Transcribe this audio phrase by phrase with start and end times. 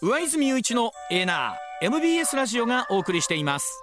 [0.00, 3.82] 上泉雄一のエナー MBS ラジオがお送りしています。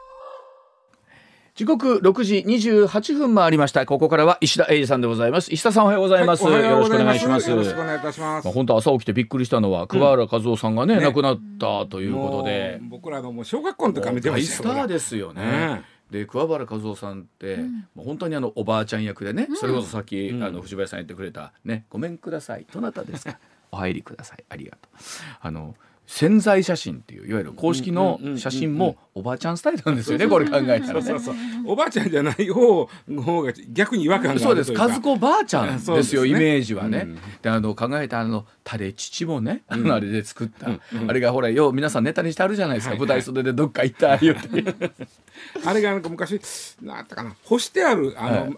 [1.55, 3.85] 時刻6時28分回りました。
[3.85, 5.51] ここからは石田英二さんでございます。
[5.51, 7.49] 石田さんおはようございます、はいよろしくお願いします。
[7.49, 8.45] よろしくお願いいたします。
[8.45, 12.79] まあ、本当朝起きてびっくりしたのは桑原和夫さんがね、ね亡くなったということで。
[12.83, 15.83] 僕らのもう小学校の時から見てま大したよスターですよね。
[16.11, 17.57] で桑原和夫さんって、
[17.93, 23.37] もう本当にあのおばあちゃん役でね、それこそさっき、あの藤林さん言ってくれた「ねごめんくださいどなたですか？
[23.71, 24.45] お入りください。
[24.47, 24.97] ありがとう」
[25.41, 25.75] あの
[26.07, 31.15] 潜在写真っていういわゆる公式の写真もおばあちゃんスタイルなんですよねこれ考えたらね。
[31.65, 34.71] おばあちゃんじゃない方の方が逆に違和感があるそうです。
[34.73, 37.03] 和子ばあちゃんですよイメージはね。
[37.05, 40.67] うんであの考えたあのタレ父もね、あのあれで作った、
[41.07, 44.35] あれがほらよう皆さんネタにしてあるじゃないですか、はい舞台袖でどっか行ったて。
[45.65, 46.39] あれがなんか昔
[46.81, 47.35] なんだったかな。
[47.43, 48.57] 干してあるあの、はい。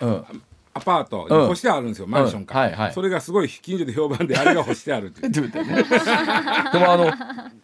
[0.00, 0.42] あうん
[0.78, 2.92] アパート干してあるんですよ、マンションか、うんはいはい。
[2.92, 7.12] それがすごい近所で評判であれが干してあるって でもあの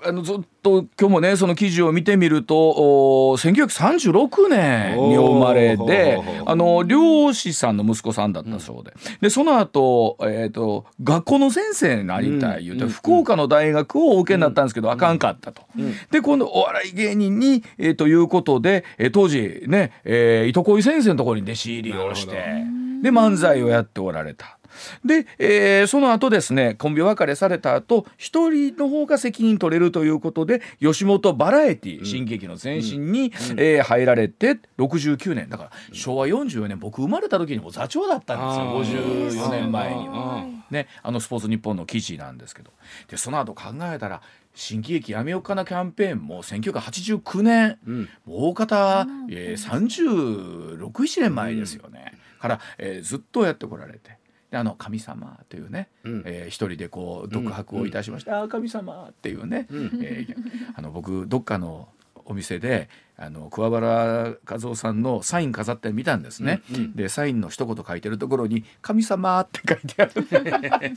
[0.07, 12.91] あのずっと今日もねその記事を見てみるとお1936年にお生まれであの漁師さんの息子さんだったそうで,、でその後、えー、と学校の先生になりたい言うて、うん。
[12.91, 15.63] 福岡の大学をお受けになったんですけど、あかんかったと。
[16.11, 22.65] で今度お笑い芸人に、えーということで、えー当時ね、えー、糸恋先生のところに弟子入りをして
[23.05, 24.59] で漫才をやっておられた。
[25.05, 39.05] で、えーその後ですねコンビ別れされた後一人の方が責任取れるということで吉本バラエティ新劇の前身に、えー入られて69年だから昭和44年僕生まれた時にも座長だったんですよ。
[39.43, 40.47] 54年前には。
[40.71, 42.71] ね、あのスポーツ日本の記事なんですけど。
[43.09, 44.23] でその後考えたら
[44.55, 48.09] 新喜劇やめようかなキャンペーンも1989年、ん。
[48.25, 52.13] もう大方、えー、36年前ですよね、
[52.45, 54.19] から、えーずっとやってこられて。
[54.51, 56.23] であの神様というね、ん。
[56.27, 60.37] えー一人でこう独白をいたしました、ああ神様っていうね、えー
[60.77, 61.89] あの僕どっかの
[62.27, 66.63] お店であの桑原和夫さんのサイン飾ってみたんですね、
[66.95, 70.13] でサインの一言書いてるところに「神様」って書いてある。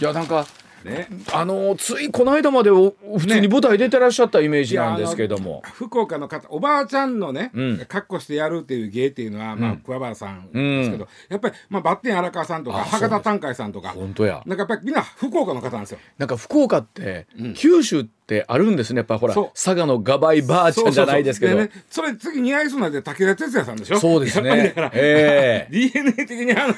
[0.00, 0.46] いやなんか
[0.84, 1.08] ね。
[1.32, 7.86] あのついこの間までお普通に舞台出てらっしゃったイメージなんですけども、福岡の方おばあちゃんのね、うん。
[7.86, 15.98] 格好してやるっていう芸っていうのは、まあ、桑原さんですけど、やっぱり、まあ、バッテン荒川さんとかあ博多短海さんとか本当やなんかやっぱりみんな福岡の方なんですよ。
[16.18, 18.98] なんか福岡って、九州ってあるんですね。
[18.98, 21.56] やっぱほら佐賀のガバイばあちゃんじゃないですけど。
[21.56, 23.98] ね、それ次似合いそうなんで武田鉄矢さんでしょ？
[23.98, 24.48] そうですね。
[24.48, 24.68] やっぱり。
[24.68, 26.74] だから、ええ DNA 的にあの。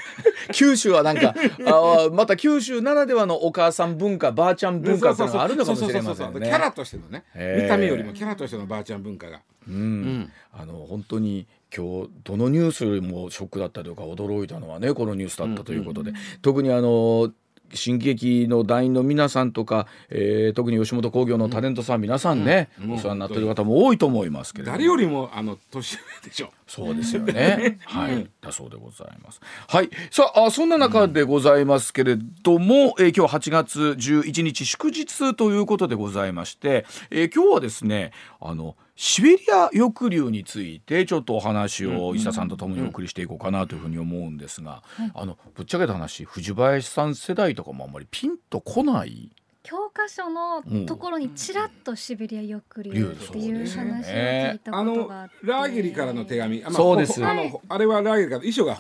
[0.53, 1.35] 九州はなんか
[1.67, 6.41] あーまた九州ならではのお母さん文化ばあちゃん文化っていうのがあるのかもしれませんね。
[6.41, 7.25] キャラとしてのね。
[7.35, 7.63] へえ。
[7.63, 9.41] 見た目よりもキャラとしてのばあちゃん文化が。
[9.69, 10.31] うん。
[10.53, 17.33] あの本当に今日どのニュースよりもショックだったとか驚いたのはねこのニュースだったということで、特にあの
[17.75, 26.51] 新喜劇の団員の皆さんとか、えー特に吉本興業のタレントさん、皆さんね、お世話になってる方も多いと思いますけれども誰よりもあの年上でしょ。
[26.67, 27.79] そうですよね。
[27.87, 29.41] はい、だそうでございます。
[29.69, 38.77] はい、さあ、あそんな中でございますけれども、えー今日8月11日祝日ということでございまして、えー今日はですね、あの。
[39.05, 49.33] シベリア抑留についてちょっとお話を石田さんとともにお送りしていこうかなというふうに思うんですが、あのぶっちゃけた話藤林さん世代とかもあんまりピンとこない
[49.65, 52.63] 教科書のところにちらっとシベリア抑
[52.95, 55.35] 留っていう話を聞いたあのことがあって。
[55.43, 58.79] ラーゲリからの手紙、あまあそうですほあのあれはラーゲリから遺書が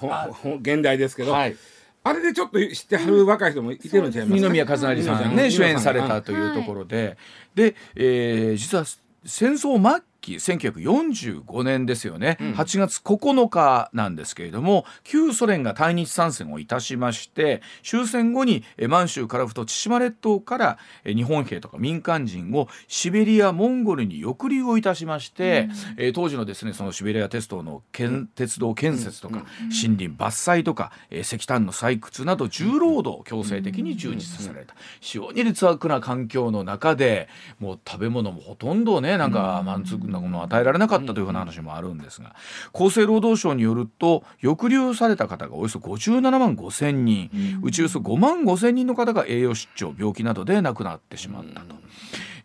[0.60, 1.56] 現代ですけど、はい
[2.04, 4.12] あれでちょっと知ってはる若い人もいてるん。
[4.12, 4.49] ちゃいますか。
[4.49, 5.37] 二宮和也さん。
[5.37, 7.16] ね主演されたというところで、
[7.54, 8.84] で、えー実は
[9.25, 37.28] 戦争末期1945年ですよね、8月9日なんですけれども旧ソ連が対日参戦をいたしまして終戦後にえー満州樺太千島列島からえー日本兵とか民間人をシベリアモンゴルに抑留をいたしまして、えー当時のですねそのシベリア鉄道の建鉄道建設とか、森林伐採とか、えー石炭の採掘など重労働を強制的に充実された、非常に劣悪な環境の中で
[37.59, 42.36] もう食べ物もほとんどねなんか満足なものを与えられなかったというふうな話もあるんですが
[42.72, 47.30] 厚生労働省によると抑留された方がおよそ57万5千人、
[47.62, 51.76] うちおよそ5万5千人の方が栄養失調病気などで亡くなってしまったと。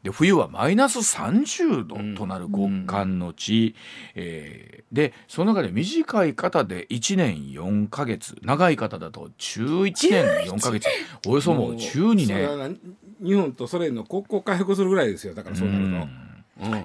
[0.04, 3.76] で冬はマイナス30度となる極寒の地、
[4.16, 10.88] えーでその中で短い方で1年4ヶ月長い方だと11年4ヶ月
[11.26, 12.80] およそもう12年。
[13.22, 15.34] 日本とソ連の国交回復するぐらいですよ。
[15.34, 16.27] だからそうなると。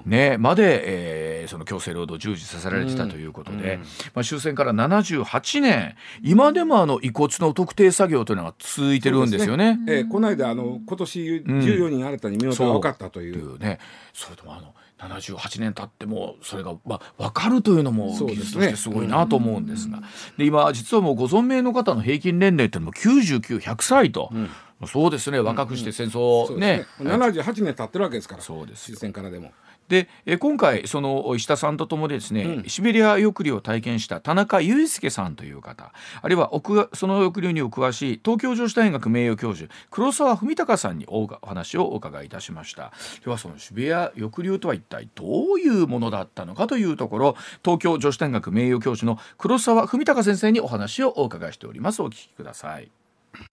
[0.05, 3.81] ね、まで、えー、その強制労働従事させられてたということで、
[4.15, 9.77] まあ、終戦から78年今でもあの遺骨の特定作業というのが続いてるんですよね。
[9.77, 9.85] ね。
[9.89, 13.55] えー、この間あの今年14人新たに身元が分かったという。
[13.55, 13.79] うん、ね、
[14.13, 20.03] それともあの78年経ってもそれが、まあ、分かるというのも技術としてすごいなと思うんですが。
[20.39, 24.31] で今実はもうご存命の方の平均年齢っていうのも99100歳と。
[24.33, 24.49] うん
[24.87, 29.52] そうですね若くして戦争ね,、うんうん、ね78年経ってるわけですからそうです終戦からでも。
[29.88, 35.93] でえ今回その石田さんとともにですね、うん、シベリア抑留を体験した田中裕介さんという方
[36.23, 42.93] あるいは奥その抑留にお詳しい東京女子大学名誉教授黒沢文隆さんにお話をお伺いいたしました。
[43.25, 45.25] ではそのシベリア抑留とは一体ど
[45.55, 52.02] ういうものだったのかというところ東京女子大学名誉教授の黒沢文隆先生にお話をお伺いしております。
[52.02, 52.90] お聞きください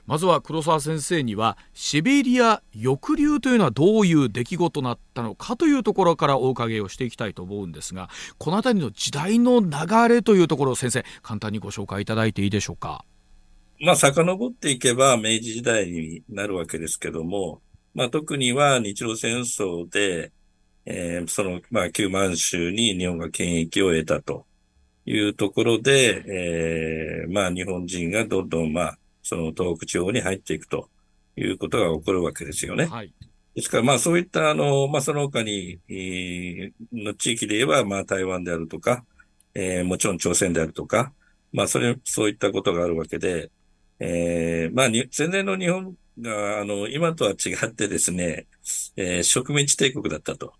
[0.05, 13.05] まずは黒沢先生にはシベリア抑留というのはどういう出来事だったのかというところからお伺いをしていきたいと思うんですがこの辺りの時代の流れというところを先生簡単にご紹介いただいていいでしょうか？
[13.81, 17.61] まあ、遡っていけば明治時代になるわけですけども、
[17.93, 20.33] まあ、特には日露戦争で、
[20.85, 24.45] えー、その、まあ、旧満州に日本が権益を得たと
[25.05, 28.97] いうところで、えー、まあ、日本人がどんどん、まあ、
[29.29, 30.89] その東北地方に入っていくと
[31.37, 32.85] いうことが起こるわけですよね。
[32.85, 33.13] はい。
[33.53, 39.05] ですから、まあそういった、あの、まあその他に、えー、の地域で言えば、まあ台湾であるとか、
[39.53, 41.13] えー、もちろん朝鮮であるとか、
[41.53, 43.51] まあそれ、そういったことがあるわけで、
[43.99, 48.47] えー、まあに、戦前の日本が、あの、今とは違ってですね、
[48.95, 50.53] えー、植民地帝国だったと。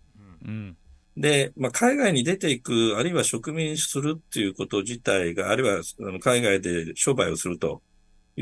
[0.44, 0.76] うん、
[1.16, 5.82] で、まあ、海外に出ていく、あるいは植民するっていうこと自体が、あるいは
[6.20, 7.82] 海外で商売をすると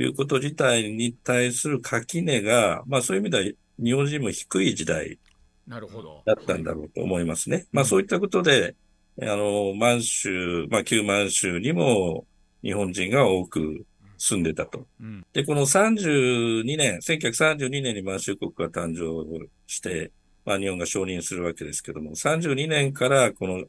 [0.00, 3.44] いうこと自体に対する垣根が、まあそういう意味では
[3.82, 5.18] 日本人も低い時代
[5.68, 7.66] だったんだろうと思いますね。
[7.72, 8.76] まあそういったことで、
[9.20, 12.26] あの、満州、まあ旧満州にも
[12.62, 13.84] 日本人が多く
[14.18, 14.86] 住んでたと。
[15.00, 20.12] うん、で、この32年、1932年に満州国が誕生して、
[20.44, 23.64] まあ日本が承認するわけですけども、32年からこの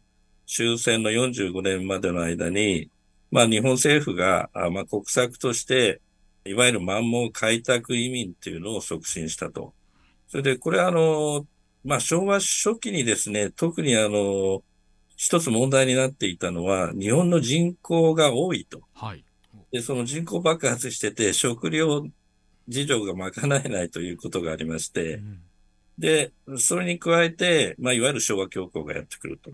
[0.46, 2.90] 終戦の45年までの間に、
[3.32, 6.02] まあ日本政府が、あまあ国策として、
[6.46, 9.74] いわゆる満蒙開拓移民っていうのを促進したと。
[10.28, 11.46] それで、これあの、
[11.84, 14.64] まあ、昭和初期にですね、特にあの、
[15.16, 18.82] 一つ問題になっていたのは、日本の人口が多いと。
[18.94, 19.24] はい。
[19.72, 22.06] で、その人口爆発してて、食料
[22.68, 25.40] 事情が賄えないということがありまして、うん、
[25.98, 29.52] で、それに加えて、まあ、いわゆる昭和恐慌がやってくると。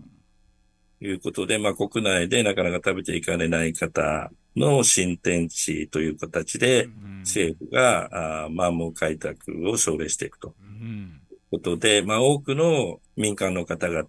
[1.00, 6.88] いうことで、まあ、国内でなかなか食べていかれない方の新天地という形で、
[7.20, 10.54] 政府が、あまあ、もう開拓を奨励していくと。
[10.80, 11.20] いう
[11.50, 14.02] ことで、まあ、多くの民間の方々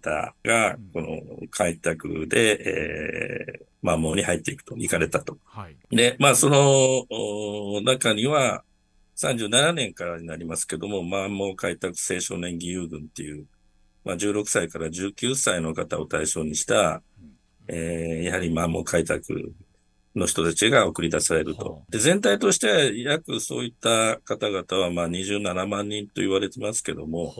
[0.44, 5.38] が、この開拓で、えー、まあ、もうに入っていくと、行かれたと。
[5.44, 8.64] はい、で、まあ、その、中には、
[9.16, 13.46] 37年からになりますけども、まあ、もう開拓青少年義勇軍っていう、
[14.04, 17.02] まあ、16歳から19歳の方を対象にした、
[17.66, 19.52] えー、やはりまあもう開拓
[20.14, 21.82] の人たちが送り出されると。
[21.90, 27.34] で、全体としては約そういった方々はまあ27万人と言われてますけども、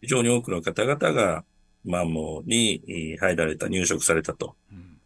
[0.00, 1.44] 非常に多くの方々が、
[1.84, 4.56] まあもうに入られた、入植されたと。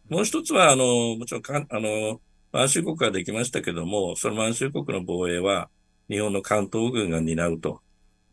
[0.09, 2.21] もう一つは、あの、もちろんか、あの、
[2.51, 5.69] 満州国ができましたけども、その満州国の防衛は
[6.09, 7.81] 日本の関東軍が担うと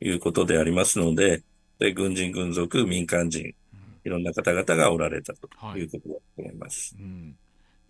[0.00, 1.42] いうことでありますので、
[1.78, 3.55] で軍人、軍属、民間人、
[4.05, 6.94] いろんな方々がおられたということだと思います。
[6.94, 7.36] はいうん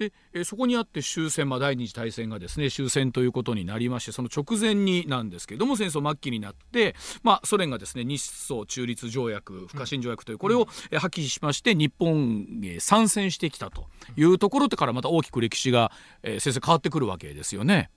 [0.09, 15.93] でえそこにあって終戦、まあ、第二次大戦がですね終戦ということになりましてその直前になんですけれども戦争末期になって、まあ、ソ連がですね日ソ中立条約不可侵条約というこれを破棄しまして日本へ参戦してきたというところからまた大きく歴史が、
[16.23, 17.91] えー、先生変わってくるわけですよね。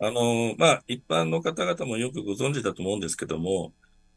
[0.00, 3.72] あのまあ、一般の方々もよくご存知だと思うんですけども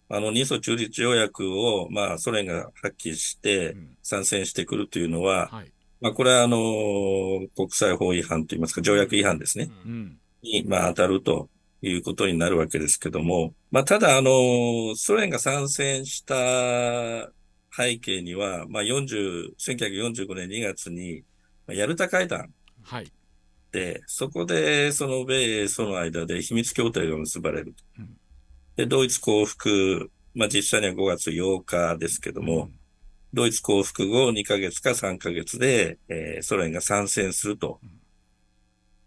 [0.10, 9.70] あの、日ソ中立条約を、まあ、ソ連が発揮して参戦してくるというのは、うんはい、まあ、これは、あの、国際法違反といいますか、条約違反ですね。
[9.86, 11.50] うん、に、まあ、当たると
[11.82, 17.32] いうことになるわけですけども、まあ、ただ、あの、ソ連が参戦した
[17.76, 21.24] 背景には、まあ、40、1945年2月に、
[21.68, 22.54] ヤルタ会談。
[22.84, 23.12] はい。
[23.72, 27.76] で、そこで、その米ソの間で秘密協定が結ばれる。
[28.00, 28.18] うん
[28.78, 32.77] で、ドイツ降伏、まあ実際には5月8日ですけども、うん、
[33.38, 37.80] ドイツ降伏後2ヶ月か3ヶ月で、えー、ソ連が参戦すると。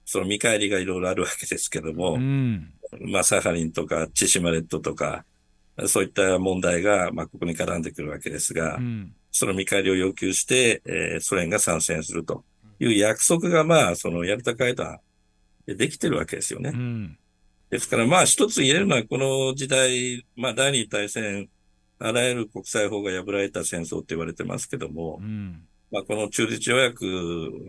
[0.04, 5.24] その見返りがいろいろあるわけですけども、うん、まあサハリンとか千島列島とか、
[5.86, 12.44] そういった問題が、まあ、ここに絡んでくるわけですが、うん、その見返りを要求して、えー、ソ連が参戦すると。
[12.80, 15.00] いう約束が、まあ、そのヤルタ会談
[15.66, 16.70] でできてるわけですよね。
[16.74, 17.18] うん、
[17.68, 21.48] ですから、まあ、一つ言えるのは、この時代、まあ、第二次大戦、
[22.02, 27.04] あらゆる国際法が破られた戦争って言われてますけども、うん、まあ、この中立条約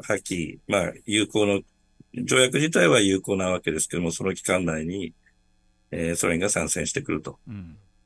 [0.03, 1.61] 破棄、まあ、有効の、
[2.23, 5.13] 条約自体は有効なわけですけども、その期間内に、
[5.91, 7.39] えー、ソ連が参戦してくると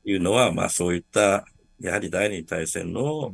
[0.04, 1.46] いうのは、うん、まあ、そういった、
[1.80, 3.32] やはり第二次大戦の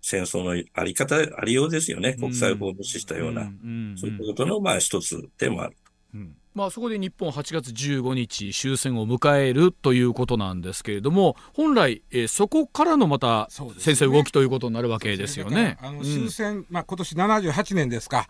[0.00, 2.14] 戦争のあり方、ありようですよね。
[2.14, 3.50] 国際法を無視したような、
[3.96, 5.76] そういったことの、まあ、一つでもある。
[6.14, 15.78] うんまあ、そこで日本8月15日終戦を迎えるということなんですけれども本来、えー、そこからのまた先生動きということになるわけですよね。
[15.80, 18.28] あの終戦、うん、まあ、今年78年ですか、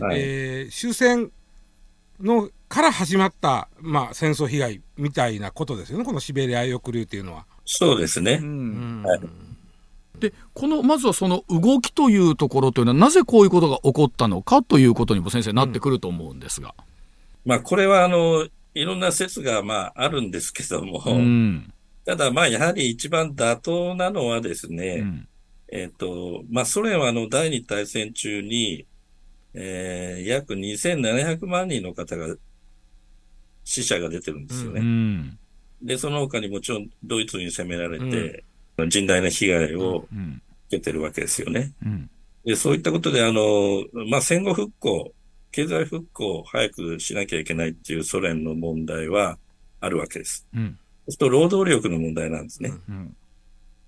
[0.00, 1.32] はい、えー、終戦
[2.20, 6.04] のから始まった、まあ、戦争被害みたいなことですよね。
[6.04, 7.46] このシベリア抑留というのは。
[7.64, 9.20] そうですね、うん、はい。
[10.18, 16.74] でこのまずはその動きというところというのはなぜこういうことが起こったのかということにも先生なってくると思うんですが。
[17.44, 21.72] まあこれはあのいろんな説がまああるんですけども、うん、
[22.04, 25.28] ただまあやはり一番妥当なのはですね、うん、
[25.68, 28.86] えっ、ー、と、まあソ連はあの第二次大戦中に、
[29.54, 32.34] えー、約2700万人の方が
[33.64, 34.80] 死者が出てるんですよね。
[34.80, 35.38] うん、
[35.82, 38.44] で、その他にもちろんドイツに攻められて、
[38.76, 40.06] 甚大な被害を
[40.68, 41.72] 受けてるわけですよね。
[42.44, 45.12] でそういったことで、あの、まあ、戦後復興、
[45.52, 49.38] 経済復興を早くしなきゃいけないっていうソ連の問題は
[49.80, 50.46] あるわけです。
[50.54, 52.72] うん、そうすると労働力の問題なんですね。
[52.88, 53.16] うん、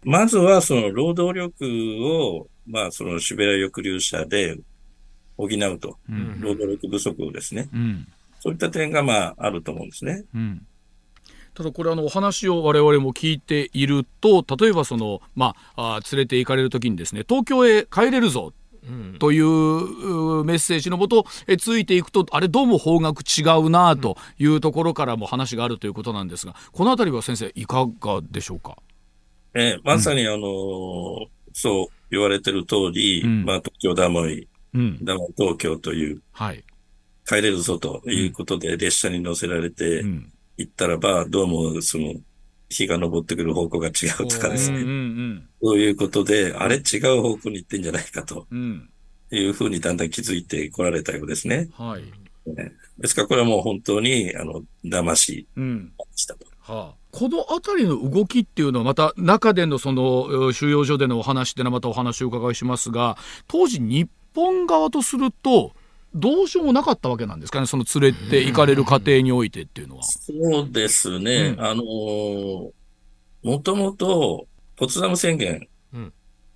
[0.04, 4.58] まずはその労働力を、まあそのシベリア抑留者で
[5.36, 8.06] 補うと、うん、労働力不足をですね、うん、
[8.40, 10.24] そういった点がまああると思うんですね。
[10.34, 10.66] うん。
[11.54, 18.52] ただこれあのお話を我々も聞いていると例えばその、まあ、あ連れて行かれる時にですね東京へ帰れるぞ
[19.18, 28.76] というメッセージのもとえついていくとあれどうも方角違うなというところからも話があるということなんですがこの辺りは先生いかがでしょうか、
[29.54, 36.64] えー、まさにあのー、そう言われてる通り、うん、まあ、東京ダモイ、うん、ダモイ東京という、はい、
[37.26, 40.04] 帰れるぞということで列車に乗せられて
[40.56, 42.14] 行ったらば、どうもその
[42.74, 43.90] 日が昇ってくる方向が違
[44.20, 44.80] うとかですね。
[45.62, 48.46] そういうことで、あれ違う方向に行ってんじゃないかと、
[49.30, 51.68] いうふうにだんだん気づいてこられたようですね。
[51.72, 52.02] はい。
[52.98, 55.46] ですからこれはもう本当に、あの、騙し
[56.16, 56.46] したと。
[56.46, 63.16] うんはあこの辺りの動きっていうのはまた中でのその収容所でのお話っていうのはまたお話を伺いしますが
[63.46, 65.74] 当時日本側とすると
[66.14, 70.04] どうしようもなかったわけなんですかね、その連れて行かれる過程においてっていうのは。
[70.04, 71.56] そうですね。
[71.58, 71.82] うん、あの
[73.42, 75.68] もともと、ポツダム宣言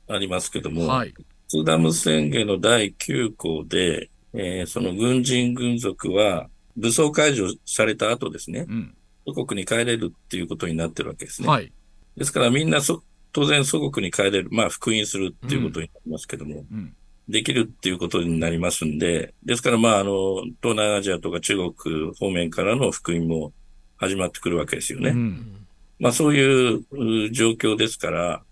[0.08, 8.94] ありますけども、うんはい、ポツダム宣言の第9項で、えー、その軍人軍属は武装解除された後ですね、うん、
[9.26, 11.48] 祖国に帰れるっていうことになってるわけですね。
[11.48, 11.72] はい、
[12.16, 16.94] ですからみんなそ当然祖国に帰れる、まあ復員するっていうことになりますけども、うん
[17.28, 23.52] できるっていうことになりますんで、ですからまあ、あの、東南アジアとか中国方面からの福音も
[23.96, 25.10] 始まってくるわけですよね。
[25.10, 25.66] うん、
[25.98, 28.42] まあそういう状況ですから、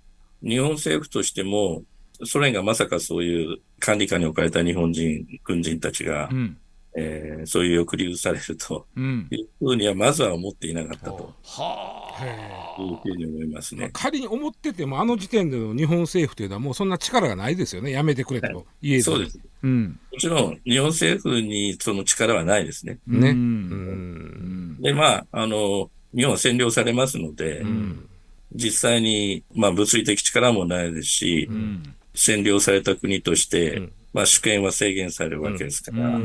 [0.42, 1.85] 日本政府としても、
[2.25, 6.59] ソ連がまさかそういう管理下に置かれた日本人、軍人たちが、うん
[6.99, 8.87] えー、そういう抑留されると
[9.31, 22.99] いうふうにはまずは思っていなかったと、はあ、いうふうに思いますね、まあ、仮に思ってても、あの時点での日本政府というのは、もうそんな力がないですよね、やめてくれと言え、はい、そうです、うん、もちろん、日本政府にその力はないですね。
[23.07, 23.31] ね。
[23.31, 24.81] うん。
[24.81, 28.09] で、まあ、あの、日本は占領されますので、うん、
[28.55, 36.19] 実際に、まあ、物理的力もないですし、うん、占領された国として、まあ、主権は制限されるわけですから、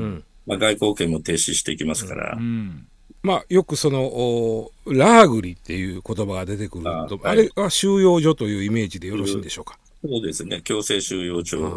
[0.52, 2.36] まあ、外交権も停止していきますから。
[2.38, 2.86] うん、
[3.24, 9.80] まあ、よくそのラーグリっていう言葉が出てくると、あ,、れは収容所というイメージでよろしいんでしょうか？
[10.04, 11.72] そうですね、強制収容所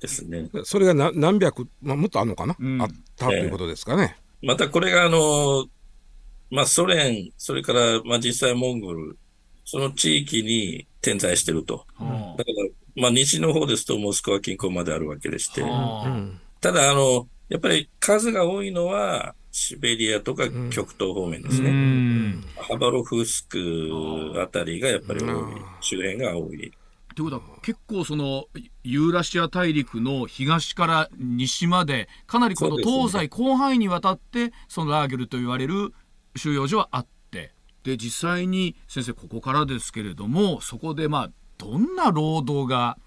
[0.00, 0.48] ですね。
[0.64, 4.16] それが何何百、まあ、もっとあるのかな、うん、あったということですかね。
[4.42, 5.66] えー、またこれがあの、
[6.50, 9.18] まあ、ソ連、それから、まあ、実際モンゴル、
[9.64, 11.84] その地域に点在してると。
[11.98, 12.50] だか
[12.96, 15.62] ら、まあ、西の方ですとモスクワ近郊まであるわけでして、
[16.60, 21.70] ただ、あの、やっぱり数が多いのは、シベリアとか極東方面ですね。
[21.70, 23.90] うん、ハバロフスク
[24.40, 25.30] あたりがやっぱり多い、
[25.80, 26.72] 周辺が多い。
[27.16, 28.44] ということは結構その
[28.84, 35.92] ユーラシア大陸の東から西までかなりこの東西広範囲にわたってそのラーゲルと言われる
[36.36, 37.10] 収容所はあって。
[37.82, 42.98] で実際に先生ここからですけれどもそこでまあどんな労働が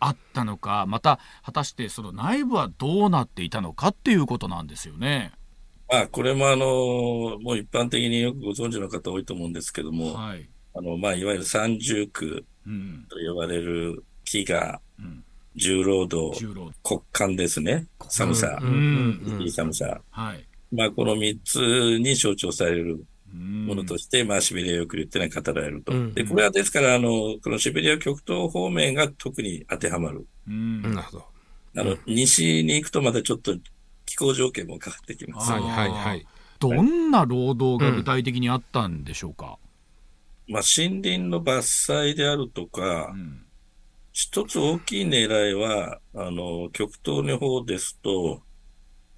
[0.00, 5.32] あったのかまた果たしてその内部はどうなっていたのかっていうことなんですよね。
[5.88, 12.44] まあ、これもあの、もう一般的によくご存知の方多いと思うんですけども、はい、あの、まあ、いわゆる三重苦
[13.08, 15.24] と呼ばれる飢餓、うん、
[15.54, 16.44] 重労働、
[16.82, 17.86] 骨幹ですね。
[18.08, 20.00] 寒さ、うん、いい寒さ。
[20.10, 20.44] はい。
[20.72, 23.04] まあ、この三つに象徴される
[23.36, 26.12] ものとして、まあ、シベリア抑留っていうのは語られると。
[26.12, 27.10] で、これはですから、あの、
[27.42, 30.26] このシベリア極東方面が特に当てはまる。
[30.46, 31.26] なるほど。
[31.76, 33.54] あの、西に行くとまたちょっと
[34.06, 35.52] 気候条件も変わってきます。
[35.52, 36.26] はいはいはい。
[36.58, 39.58] どんな労働が具体的にあったんでしょうか、
[40.48, 43.44] うん、まあ、森林の伐採であるとか、うん、
[44.12, 48.42] 一つ大きい狙いは、あの、極東の方ですと、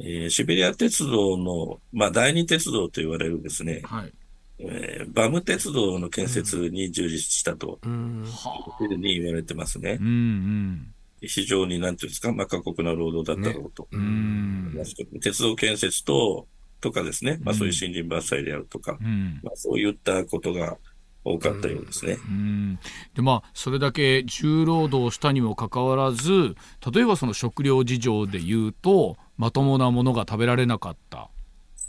[0.00, 4.12] えー、シベリア鉄道の、まあ、第二鉄道と言われるですね、はい。
[4.60, 9.98] えー、バム鉄道の建設に従事したと、うん、いうふうに言われてますね。
[10.00, 10.94] うんうん。
[11.20, 13.88] 非常に、なんていうんですか、まあ、過酷な労働だったろうと。
[13.92, 14.84] ね、
[15.20, 16.46] 鉄道建設と、
[16.80, 20.76] とかですね、まあ、そういう森林伐採であるとか、うん、まあ、そういったことが
[21.24, 22.18] 多かったようですね。
[22.24, 22.78] うん、
[23.14, 26.54] でまあ、それだけ重労働したにもかかわらず、
[26.92, 31.30] 例えばその食料事情でいうと、まともなものが食べられなかった。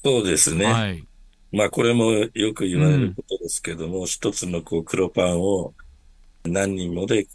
[0.03, 0.65] そうですね。
[0.65, 1.03] はい。
[1.51, 5.74] まあ、これもよく言われることですけども、うん、一つのこう黒パンを
[6.46, 7.25] 何人もで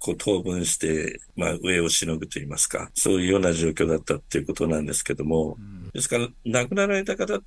[0.00, 7.38] こう当分して、まあ上をしのぐと言いますか、そういうような状況だったっていうことなんですけども、うん、ですから亡くなられた方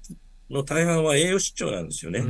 [0.49, 2.21] の大半は栄養失調なんですよね。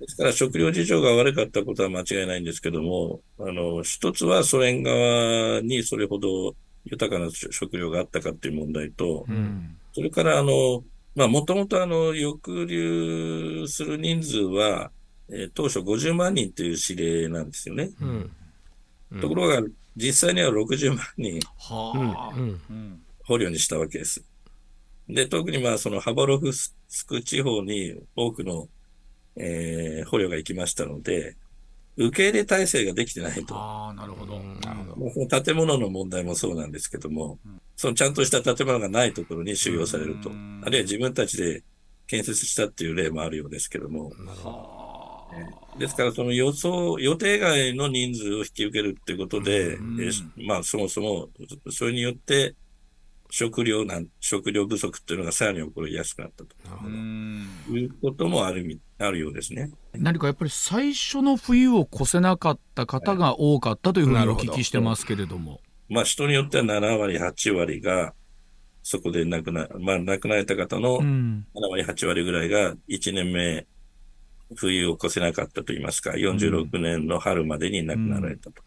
[0.00, 6.54] ですから食料事情が悪かったことは間違いないんですけども、あの、一つはソ連側にそれほど
[6.86, 14.90] 豊かな食料があったかっていう問題と、うん、それからあの、まあもともとあの、抑留する人数は、
[15.28, 17.90] えー、当初50万人という指令なんですよね。
[18.00, 18.04] う
[19.16, 19.20] ん。
[19.20, 19.62] ところが、
[19.96, 21.40] 実際には60万人、
[23.24, 24.24] 捕虜にしたわけです。
[25.08, 26.74] で、特にまあ、そのハバロフス
[27.06, 28.68] ク地方に多くの、
[29.36, 31.36] えー、捕虜が行きましたので、
[31.96, 33.54] 受け入れ体制ができてないと。
[33.54, 34.38] ああ、なるほど。
[34.38, 35.42] なるほど。
[35.42, 40.30] 建物の問題もそうなんですけども、うん、そのちゃんとした建物がないところに収容されると。
[40.30, 41.62] あるいは自分たちで
[42.06, 44.12] 建設したっていう例もあるようですけども。
[44.18, 45.78] なるほど。
[45.78, 49.98] ですから、その予想、予定外の人数を引き受けるっていうことで、うん、
[50.46, 51.28] まあ、そもそも、
[51.70, 52.54] それによって、
[53.30, 56.54] 食料なん、食料不足っていうのがさらに起こりやすくなったと。
[57.70, 59.70] いうこともある、あるようですね。
[59.94, 65.60] 何かやっぱり最初の冬を越せなかった方が多かったというふうにお聞きしてますけれども。
[65.88, 68.14] まあ、人によっては7割、8割が、
[68.82, 73.66] そこで亡くな、まあ、亡くなられた方の7割、8割ぐらいが1年目、
[74.54, 78.62] 冬を越せなかったと言いますか、46年の春までに亡くなられたと。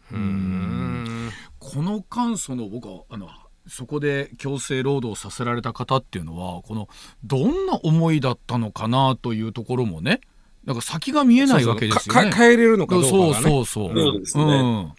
[1.58, 3.28] この間、その僕はあの
[3.66, 6.88] そこで強制労働させられた方っていうのはこの
[7.24, 10.20] どんな思いだったのかなというところもね
[10.64, 12.30] なんか先が見えないわけですよね。
[12.32, 13.94] 帰れるのかどうか、ね、そうそうそう。
[13.94, 14.44] そうですね。
[14.44, 14.92] うん、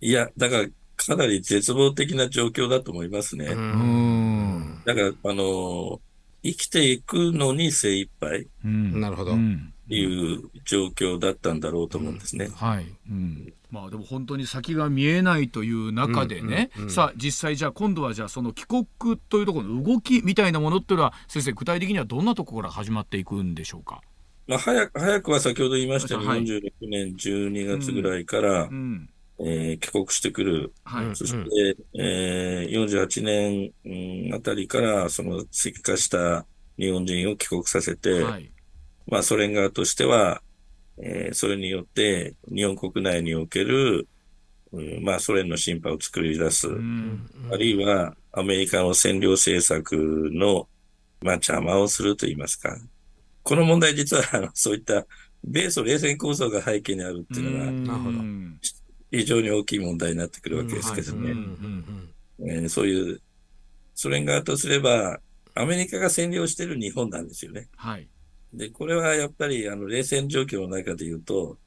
[0.00, 3.46] いや、だからかなり絶望的な状況だと思いますね。
[3.46, 4.82] うん。
[4.84, 6.00] だから、あの、
[6.42, 8.48] 生きていくのに精一杯。
[8.64, 9.32] うん、なるほど。
[9.32, 12.46] うんいう状況だったんだろうと思うんですね。
[12.46, 18.86] うん、はい、うんまあ、でも本当に先が見えないという中でね、うんうんうん、さあ実際じゃあ今度はじゃあその帰国
[19.28, 24.00] というところの動きみたいなものっていうのは先生具体的にはどんなところから始まっていくんでしょうか？
[24.46, 29.10] まあ、早く早くは先ほど言いましたように、46年12月ぐらいから、うん。
[29.40, 30.72] えー、帰国してくる。
[30.84, 36.46] はい、そして、えー、48年、うん、あたりから、その石化した
[36.78, 38.52] 日本人を帰国させて、はい、
[39.08, 40.40] まあ、ソ連側としては、
[40.98, 44.06] えー、それによって日本国内における、
[44.72, 49.96] うん、まあ、ソ連の審判を作り出す、あるいはアメリカの占領政策
[50.32, 50.68] の、
[51.22, 52.76] まあ、邪魔をすると言いますか。
[53.42, 55.06] この問題実は、あの、そういった
[55.44, 58.00] 米ソ冷戦構想が背景にあるっていうのが、
[59.10, 62.68] 非常に大きい問題になってくるわけですけどね。
[62.68, 63.20] そういう、
[63.94, 65.20] ソ連側とすれば、
[65.54, 67.68] アメリカが占領している日本なんですよね。
[67.76, 68.08] はい。
[68.56, 71.58] で、これはやっぱり、あの、冷戦状況の中で言うと、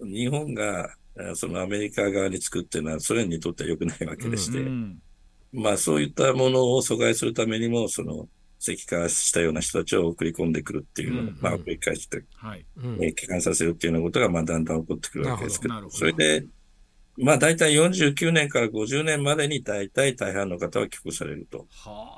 [0.00, 0.94] 日本が、
[1.34, 5.00] そのアメリカ側に作ってるのはソ連にとっては良くないわけでして、うん
[5.52, 8.28] うん、まあそういったものを阻害するためにも、その、
[8.60, 16.44] 石化したような人たちを送り込んでくるっていうのを、うんうん、まあ繰り返して、はい、えー、帰還させるっていうようなことが、まあだんだん起こってくるわけですけど、どそれで、
[17.16, 21.66] まあ大体49年から50年までに大体大半の方は帰国されると。
[21.84, 22.17] は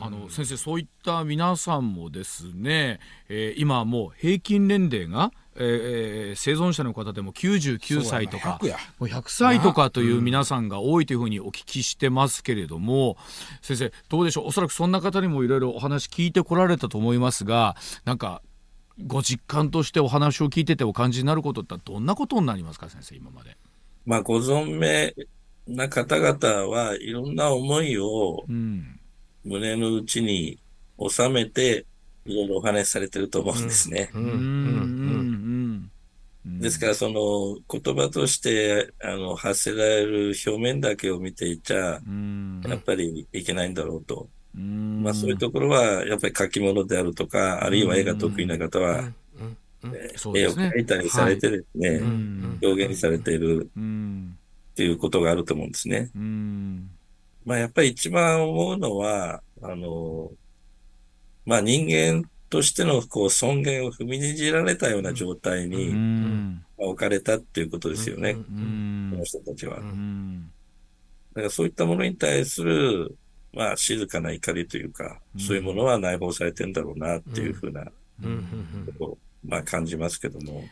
[0.00, 8.58] あの先生そういった皆さんもですね、えー、今もう平均年齢がえー、生存者の方でも99歳とか
[8.98, 13.18] もう100歳とかという皆さんが多いというふうにお聞きしてますけれども、
[13.60, 14.46] 先生どうでしょう？
[14.46, 18.40] おそらくそんな方にもいろいろお話聞いてこられたと思いますがなんか
[19.06, 22.88] ご実感としてお話を聞いててお感じになることってどんなことになりますか？
[22.88, 23.58] 先生今まで。
[24.06, 25.14] まあご存命
[25.68, 28.42] な方々はいろんな思いを
[29.44, 30.58] 胸の内に
[30.98, 31.86] 収めて
[32.24, 34.10] いろいろお話しされてると思うんですね。
[36.44, 44.28] ですから、その言葉としてあの発せられる表面だけを見ていちゃ、やっぱりいけないんだろうと。
[44.54, 49.12] まあそういうところは、やっぱり書き物であるとか、あるいは絵が得意な方は、
[50.34, 52.00] 絵を描いたりされてですね、
[52.62, 53.70] 表現されている
[54.72, 55.72] っていうことがあると思うん。
[55.72, 56.10] ですね。
[57.44, 60.30] まあやっぱり一番思うのは、あの、
[61.44, 68.34] まあ人間としてのこう尊厳を踏みにじられたような状態に、置かれたっていうことですよね。
[68.34, 69.76] この人たちは。
[69.76, 73.16] だからそういったものに対する、
[73.52, 77.90] まあ静かな怒りというか、そういうものは内包されてんだろうなっていうふうなこ
[78.98, 80.64] とを、まあ感じますけども。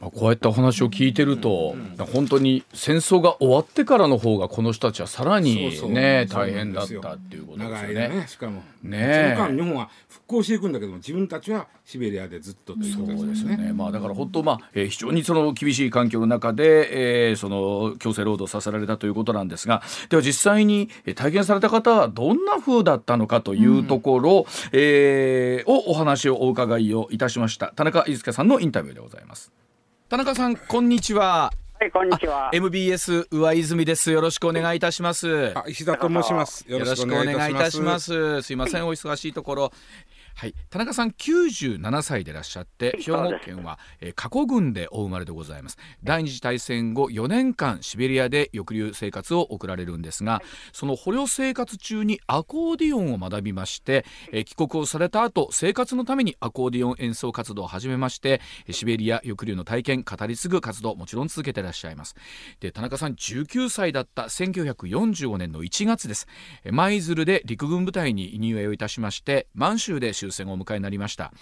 [0.00, 8.08] こうやってお話を聞いてると、うん、本当に戦争が終わってからの方がこの人たちはさらにね大変だったっていうことですよね。
[8.08, 13.58] ねしかもねその間日本は復興していくんだけども自分たちはシベリアでずっとということですね。
[13.58, 29.59] ねまあだから本当まあ、えー、非常にその厳しい環境の中で、えー、その強制労働させられたということなんですがでは実際に体験された方はどんな風だったのかというところ、うん、えー、をお話をお伺いをいたしました田中飯塚さんのインタビューでございます。
[30.10, 32.50] 田中さんこんにちははい、こんにちは。
[32.52, 34.10] MBS 上泉です。
[34.10, 35.54] よろしくお願いいたします。
[35.68, 36.64] 石田と申します。
[36.68, 38.42] よろしくお願いいたします。
[38.42, 39.72] すいません、お忙しいところ。
[40.34, 45.76] はい、田中さん97歳でいらっしゃって兵庫県は、えー、加古郡でお生まれでございます。
[46.02, 58.40] 第二次大戦後4年間シベリアで抑留生活を送られるんですがその捕虜生活中にアコーディオンを学びまして、えー、帰国をされた後生活のためにアコーディオン演奏活動を始めまして
[58.70, 62.14] シベリア抑留の体験語り継ぐ活動もちろん続けていらっしゃいます。
[62.60, 66.26] で田中さん19歳だった1945年の1月です。
[66.70, 71.32] 舞鶴で陸軍部隊に入営をいたしまして満州で終戦をお迎えになりました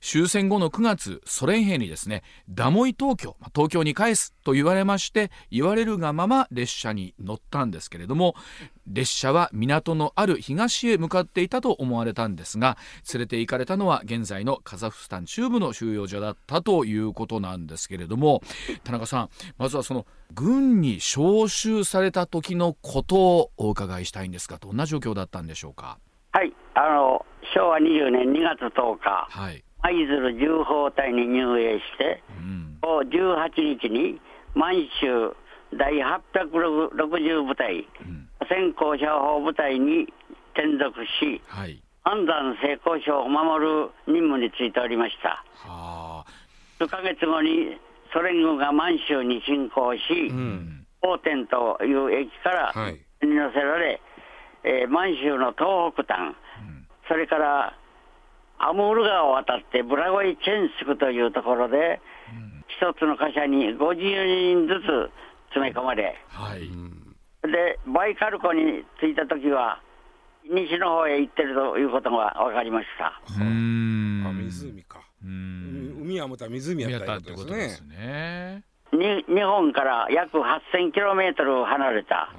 [0.00, 8.34] 終戦後の9月ソ連兵にですねダモイ東京東京に返すと言われまして言われるがまま列車に乗ったんですけれども
[8.86, 12.76] 列車は港のある東へ向かっていたと思われたんですが
[13.12, 18.42] 連れて行かれたのは現在のカザフスタン中部の収容所だったということなんですけれども
[18.84, 25.98] 田中さんまずはその軍に招集された時のことをお伺いしたいんですがどんな状況だったんでしょうか？
[26.36, 26.52] はい。
[26.74, 34.20] あの昭和20年2月10日、はい、舞鶴重砲隊に入営して、うん、18日に
[34.54, 35.32] 満州
[35.72, 40.12] 第860部隊、うん、先行者砲部隊に
[40.52, 40.92] 転属
[41.24, 45.42] し、はい、安山成功省を守る任務に就いておりました。
[45.64, 46.24] はあ、
[46.78, 47.80] 数ヶ月後に
[48.12, 52.74] ソ連軍が満州に侵攻し、うん、大天という駅から
[53.22, 54.00] に乗せられ、はい、
[54.66, 56.34] えー、満州の東北端、
[57.08, 57.78] それから
[58.58, 62.00] アムール川を渡ってブラゴイ・チェンスクというところで、
[62.66, 65.10] 一つの貨車に50人ずつ
[65.54, 66.68] 詰め込まれ、はい、
[67.42, 69.80] でバイカル湖に着いた時は、
[70.50, 73.20] 西の方へ行ってるということが分かりました。
[73.40, 74.24] うん。
[74.26, 75.00] あ湖か。
[75.22, 78.64] 海はまた湖やったってことですね。
[78.92, 82.30] に日本から約8000キロメートル離れた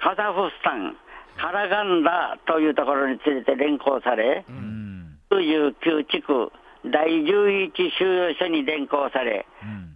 [0.00, 0.96] カザフスタン
[1.38, 6.50] カラガンダというところに連れて連行され、うん、99地区
[6.84, 9.46] 第11収容所に連行され、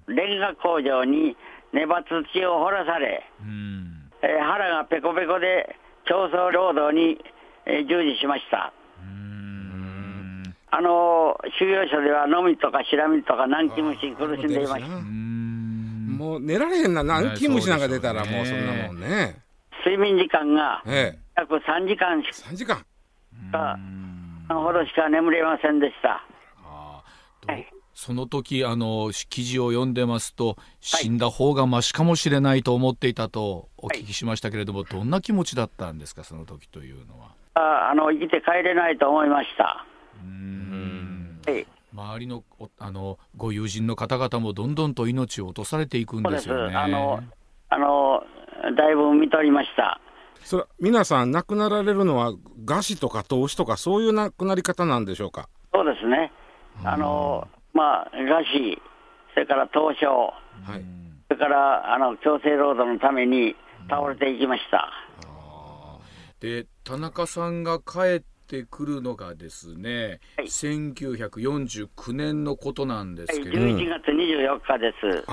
[0.09, 1.37] うん、レンガ工場に
[1.72, 5.76] 根羽土を掘らされ、うん、えー、腹がペコペコで
[6.07, 7.18] 競争労働に、
[7.66, 8.72] えー、従事しました。
[10.74, 14.88] あの収容所ではのみとかしらみとか南京虫に苦しんでいました。
[14.88, 19.42] もう寝られへんな、南京虫なんか出たらもうそんなもんね。
[19.85, 20.83] 睡眠時間が
[21.37, 22.85] 約3時間し3時間。
[23.51, 23.79] か
[24.49, 26.25] ほどしか眠れませんでした。
[27.45, 37.35] はい、その時あの記事を読んでますと死んだ方がましかもしれないと思っていたとお聞きしましたけれども、はい、どんな気持ちだったんですかその時というのは？
[37.55, 39.85] ああの生きて帰れないと思いました。
[40.23, 42.45] うん、はい、周りの
[42.79, 46.77] あのご友人の方々もどんどんと命を落とされていくんですよね。
[46.77, 47.21] あの
[47.71, 48.23] あの
[48.77, 50.01] だいぶ見とりました
[50.44, 52.33] それ皆さん亡くなられるのは
[52.64, 55.48] 餓死とか投資とかそういう亡くなり方なんでしょうか？
[55.72, 56.33] そうですね。
[56.85, 58.83] あの、まあ、餓死、
[59.35, 60.33] それから凍傷、は
[60.76, 60.85] い、
[61.28, 63.55] それからあの強制労働のために
[63.88, 64.90] 倒れていきました。
[66.40, 68.22] で田中さんが帰っ
[68.53, 75.25] てくるのがですね、はい、1949年のことなんですけど、はい、11月24日です。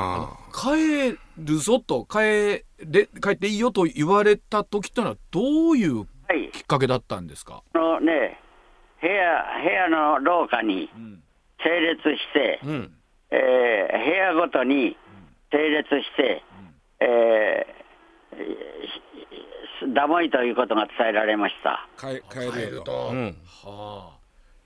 [0.56, 6.06] 帰るぞと帰れ帰っていいよと言われた時というのはどういう
[6.54, 8.40] きっかけだったんですか、あのね
[9.02, 10.90] 部屋部屋の廊下に
[11.62, 12.92] 整列して、うん、
[13.32, 14.96] えー、部屋ごとに
[15.52, 16.44] 整列して、
[17.02, 17.79] うん、えー、
[19.94, 21.88] ダモいということが伝えられました。
[21.98, 24.20] 帰帰ると、うん、はあ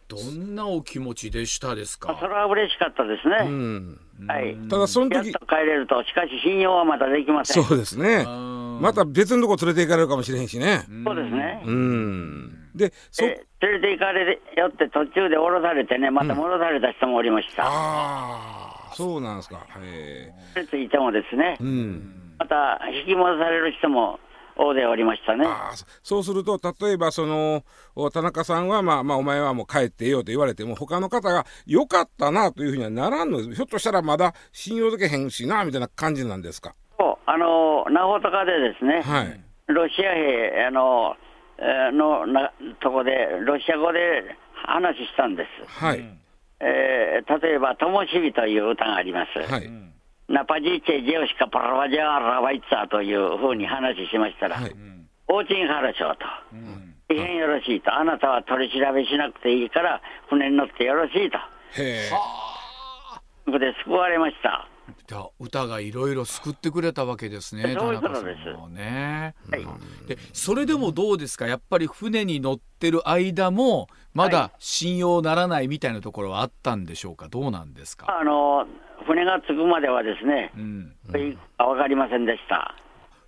[0.07, 2.15] どんなお気持ちでしたですか。
[2.19, 3.37] それは嬉しかったですね。
[3.41, 4.55] うん、はい。
[4.69, 7.63] ただその時やっと帰れると、しかし信用はまだできません。
[7.63, 8.25] そうですね。
[8.25, 10.83] また別のとこ連れて行かれるかもしれへんしね。
[11.05, 11.63] そうですね。
[11.65, 12.69] うん。
[12.75, 17.63] で、そ連れて行かれよって途中で降ろされてね、また戻された人もおりました。
[17.63, 17.73] うん、あ
[18.91, 19.65] あ、そうなんですか。
[19.79, 20.65] へえ。
[20.65, 24.19] ついてもですね、うん、また引き戻される人も
[24.55, 25.47] 大勢おりましたね。
[26.03, 27.63] そうすると、例えばその
[28.11, 36.75] 田中さんは、まあ、まあ、お前はもう帰ってよと言われても、他の方がよかったなというふうにはならんのひょっとしたらまだ信用できへんしなみたいな感じなんですか？
[36.99, 41.15] そうあの那穂高でですね、はい、ロシア兵あの
[41.91, 42.51] のな
[42.81, 43.11] とこで、
[43.45, 45.79] ロシア語で話したんです。
[45.79, 46.03] はい。
[46.59, 49.51] えー、例えば、ともしびという歌があります。
[49.51, 49.69] はい。
[50.29, 54.75] ナパジーチェジェオシカパラバジャーラバイツァというふうに話しましたら、はい、
[55.27, 56.25] オーチンハラショーと、
[57.09, 61.37] 大、変、よろしいと、あなたは取り調べしなくていいから、船に乗ってよろしいと。
[61.37, 62.09] へえ。
[63.45, 64.67] そこで救われました。
[65.39, 67.75] 歌がいろいろ救ってくれたわけですね。
[67.77, 68.69] そういうことです。
[68.71, 69.35] ね。
[69.49, 69.65] はい。
[70.07, 71.47] で、それでもどうですか？
[71.47, 77.27] やっぱり船に乗ってる間もまだ信用ならないみたいなところはあったんでしょうか？
[77.27, 78.07] どうなんですか？
[78.09, 78.65] あの
[79.05, 80.95] 船が着くまではですね、うん、
[81.57, 82.75] わかりませんでした。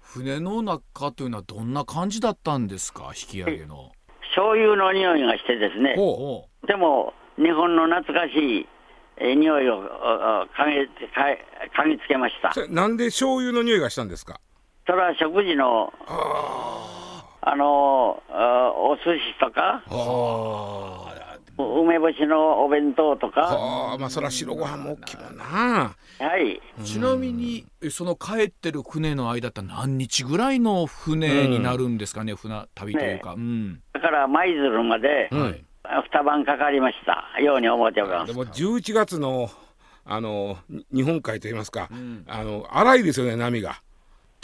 [0.02, 3.12] 船の中というのはどんな感じだったんですか？
[3.16, 3.92] 引き上げの。
[4.36, 5.96] 醤油の匂いがしてですね。
[6.68, 8.75] でも日本の懐かしいえー、
[9.20, 9.84] 匂いを
[10.58, 10.90] 嗅ぎ
[11.78, 12.54] 嗅ぎつけました。
[12.68, 14.40] なんで醤油の匂いがしたんですか？
[14.86, 15.94] それは食事の
[17.42, 19.82] あのお寿司とか
[21.58, 23.94] 梅干しのお弁当とか。
[23.94, 25.96] あまあそれは白ご飯も大きいもんな。
[26.20, 26.62] はい。
[26.84, 35.66] ちなみにその帰ってる船の間って何日ぐらいの船になるんですかね、うん、船旅というか、ねうん、だから舞鶴まで、はい
[36.04, 38.34] 二晩かかりましたように思っております。
[38.34, 39.50] でも11月の
[40.08, 40.58] あの
[40.94, 43.82] 日本海といいますか、うん、あの荒いですよね波が。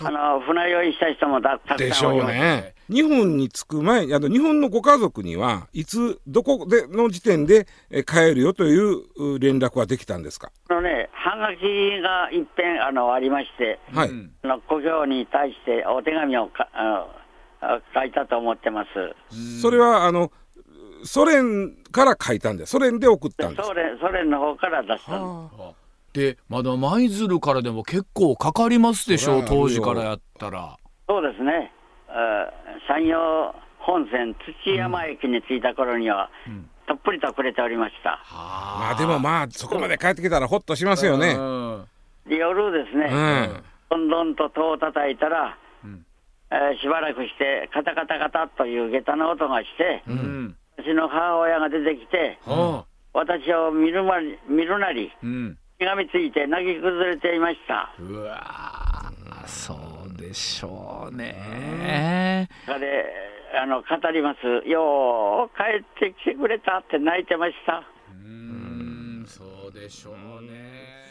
[0.03, 2.73] あの船酔いした人もたくさんでしょうね。
[2.89, 7.67] 日本に着く前、あの日本のご家族にはいつどこでの時点で
[8.07, 10.51] 帰るよという連絡はできたんですか？
[10.69, 11.61] あのね、はがき
[12.01, 14.09] がいっぺんあのありまして、はい、
[14.43, 17.05] あの故郷に対してお手紙をかあ
[17.61, 18.89] の書いたと思ってます。
[19.61, 20.31] それはあの
[21.03, 23.67] ソ連から書いたんでソ連で送ったんです。
[23.67, 25.21] ソ連ソ連の方から出した
[26.13, 30.77] でまだ舞鶴からでも結構かかりますでしょう当時からやったら。
[31.07, 31.71] そうですね。
[32.87, 41.35] 山陽本線土山駅に着いた頃には、うん、たっぷりとくれておりました、まあでもまあそこまで帰ってきたらほっとしますよね、
[42.27, 43.05] で夜ですね、
[43.91, 46.05] うん、どんどんと戸を叩いたら、うん、
[46.51, 52.39] えー、しばらくしてカタカタカタという下駄の音がして、うん私の母親が出てきて、
[53.13, 54.15] 私を見るま
[54.49, 57.93] 見るなり、うん、しがみついて泣き崩れていました。
[57.99, 59.11] うわ
[59.45, 59.75] そ
[60.07, 62.49] うでしょうね。
[62.65, 63.05] それ
[63.61, 64.67] あの語ります。
[64.67, 67.83] よう帰ってきてくれたって泣いてました。
[68.09, 71.10] うん、そうでしょうね。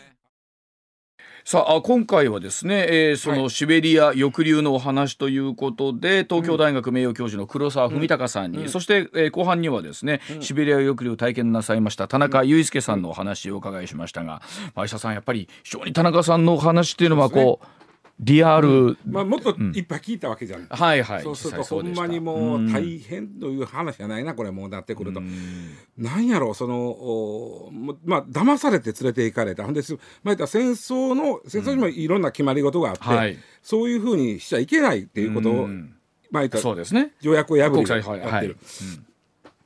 [1.50, 14.42] さあ今回はですね、えー、そのシベリア抑留のお話ということで、はい、東京大学名誉教授の黒沢文隆さんに、うん、そして、えー、後半にはですね、うん、シベリア抑留体験なさいました田中裕介さんのお話をお伺いしましたが、
[14.76, 17.66] うん、医者さんやっぱり非常に田中さんのお話っていうのはこう
[18.22, 21.22] リアル、うん、まあ、もっといっぱい聞いたわけじゃん、うん、はいはい。
[21.22, 27.70] そうするとほんまにもう大変という話じゃないなこれもうなってくると、うん、なんやろうそのお
[28.04, 29.64] まあ騙されて連れて行かれた。
[29.64, 35.68] ほんですまあ戦争の戦争にもいろんな決まり事があって、はい、そういうふうにしちゃいけないっていうことを、
[36.30, 37.12] まあ、そうですね。
[37.22, 38.56] 条約を破りやってる、はい、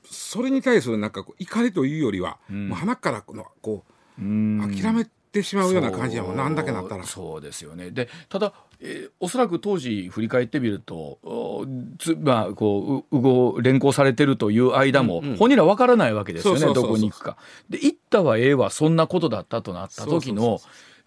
[0.05, 3.85] それに対するなんか怒りというよりは、もう鼻からこ
[4.17, 6.49] う諦めってしまうような感じやもんな。
[6.49, 7.05] んだけなったら。
[7.05, 7.91] そうですよね。
[7.91, 11.19] でただ、えー、おそらく当時振り返ってみると
[11.99, 17.37] つまあこううご連行されてるという間も、うんうん、本人らわからないわけですよねどこに行くか。
[17.69, 20.61] で行ったはええわそんなことだったとなった時の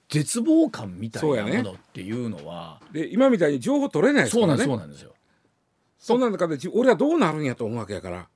[0.10, 4.64] 絶望感みたいなものっていうのは、ね、で今みたいに情報取れないですからね。
[4.64, 5.14] そうなんですよ。
[5.98, 8.28] そんな中で俺はどうなるんやと思うわけやから。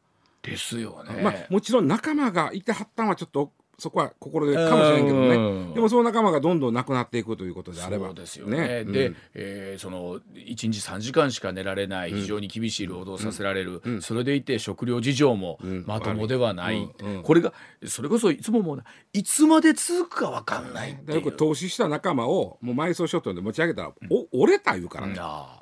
[0.41, 8.07] ですよね、まあ、もちろん仲間がいてはったんはちょっとそこは心でかもしれんけどね、でもその仲間がどんどんなくなっていくということであれば。
[8.07, 8.85] そうですよね、ね。
[8.85, 16.87] で、うん、えー、その1日3時間しか寝られない非常に厳しい労働させられる、うん、それでいて食料事情もまともではない、
[17.23, 17.53] これが
[17.87, 25.19] それこそいつももういつまで続くか分かんないよく投資した仲間をもう埋葬ショットで持ち上げたら、お折れたいうからね、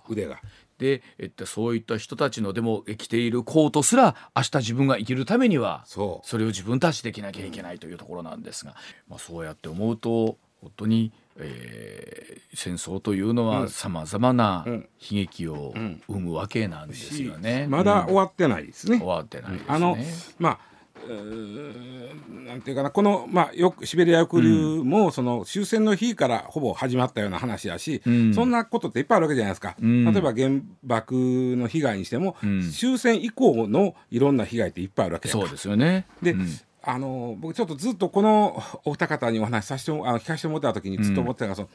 [0.10, 0.42] 腕が。
[0.80, 8.76] で、えっと、そういった人たちのでも生きているコートすら明日自分が生きるためにはそれを自分たちできなきゃいけないというところなんですが、
[9.08, 15.74] まあ、そうやって思うと本当に、えー、戦争というのはさまざまな悲劇を
[16.08, 17.68] 生むわけなんですよね。
[17.70, 18.98] まだ終わってないですね。
[18.98, 19.66] 終わってないですね。
[19.68, 19.98] あの
[20.38, 20.60] まあ
[21.08, 30.50] なんていうかなこの、まあ、よくシベリア抑留も、その終戦の日からほぼ始まったような話やし、うん、そんなことっていっぱいあるわけじゃないですか、うん、例えば原
[30.84, 36.06] 爆の被害にしても、うん、終戦以降のいろんな被害っていっぱいあるわけそうですよね。
[36.22, 36.36] で、
[36.82, 41.70] あの僕ちょっとずっとこのお二方にお話しさせてあの聞かせてもらった時にずっと思ってたのが、その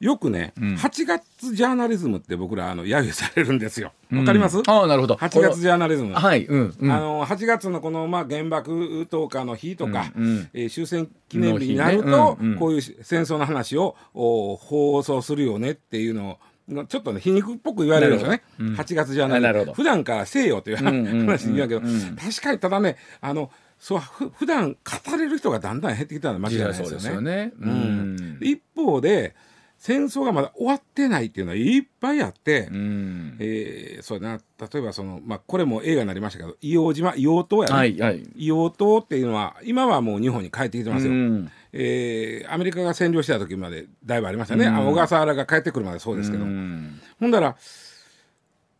[0.00, 3.92] よくね、うん、8月ジャーナリズムって僕らあの揶揄されるんですよ。
[4.10, 4.62] わかります？
[4.66, 5.14] ああなるほど。
[5.14, 6.14] 8月ジャーナリズム。
[6.14, 6.46] はい。
[6.46, 16.38] うん、うん、あの8月のこのまあ原爆投下の日とか、うんうん、えー、終戦記念日になると、ねうんうん、こういう戦争の話をお放送するよねっていうのを。
[16.86, 21.80] ちょっとね皮肉っぽく言われるんですよね、うん、8月ジャーナリズム普段からせよという話に言うけど、
[22.16, 24.76] 確かにただねあのそうふ普段
[25.08, 27.52] 語れる人がだんだん減ってきたのは間違いないですよね。
[27.58, 29.34] うん、一方で
[29.80, 34.38] 戦争がまだ終わってないっていうのはいっぱいあって、うん、えー、そうな。
[34.58, 47.56] 例えばその、まあ、これも映画になりましたけど硫黄島硫黄島やね、はいはい、硫黄島っていうのは今はもう日本に帰ってきてますよ、うん、えー、アメリカが占領してた時までだいぶありましたね、うん、小笠原が帰ってくるまでそうですけど、うん、ほんだら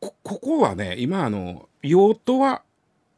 [0.01, 2.63] こここはね今あの硫黄島は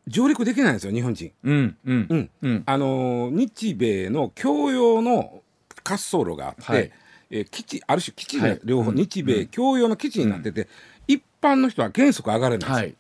[0.07, 2.31] 上陸できないんですよ日本人、うんうん。
[2.42, 5.42] うん、あの日米の共用の
[5.85, 6.92] 滑走路があって、はい
[7.33, 10.68] えー、基地ある種基地で両方、はい、日米共用の基地になってて、うん、
[11.09, 12.95] 一般の人は原則上がれないんですよ、はい、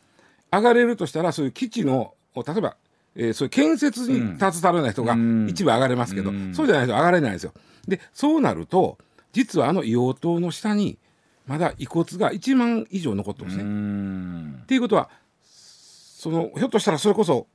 [0.50, 2.76] 上がれるとしたらそういう基地の例えば、
[3.14, 5.14] えー、そういう建設に携わらない人が
[5.46, 7.52] 一部上がれますけど、うん、そうじゃないと上がれないんですよ。
[7.86, 8.96] でそうなると
[9.32, 10.98] 実はあの硫黄島の下に
[11.46, 13.62] まだ遺骨が1万以上残ってますね。
[14.62, 15.10] っていうことは
[15.42, 17.46] そのひょっとしたらそれこそ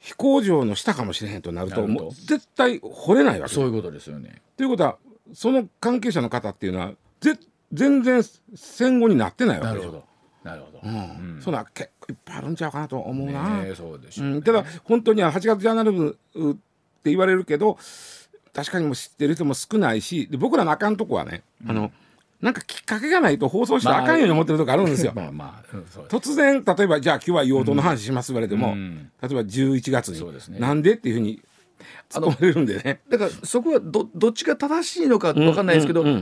[0.00, 4.42] 飛行場の下かもしれへんとなるともう絶対掘れないわけそういうことですよね。
[4.56, 4.98] ということは
[5.32, 7.38] その関係者の方っていうのはぜ
[7.72, 8.22] 全然
[8.54, 10.04] 戦後になってないわけですよ。
[10.44, 10.80] なるほど。
[10.82, 11.40] うん。
[11.40, 13.62] そんな結構いっぱいあるんちゃうかなと思うな。
[13.62, 16.54] ね、そうでしょう、ね、うん、ただ本当には8月ジャーナル部っ
[17.02, 17.78] て言われるけど
[18.52, 21.92] 確かにも知ってる人も少ないしで僕らのあかんとこはね、うん、あの
[22.40, 25.12] なんかきっかけがないと放送してあかんように思ってるとこあるんですよ。
[25.14, 25.76] まあまあ、
[26.08, 31.40] 突然例えばじゃあ今日は用途の話します言われても、うん、例えば11月に、ね、なんでっていうふうに
[32.10, 33.00] 突っ込まれるんでね。
[33.08, 36.16] だからそこはどどっちが正しいのか分かんないですけど、うんうんう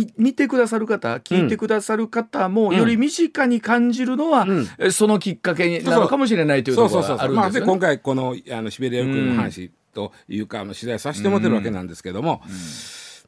[0.00, 12.42] ん、見てくださる方聞いてくださる方も、より身近に感じるのは、うん、そのきっかけになるかもしれないというところがあるんですよ、ね、今回このあのシベリア君の話というか、あの取材させてもらってるわけなんですけども。